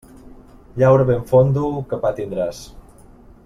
[0.83, 2.67] Llaura ben fondo que pa tindràs.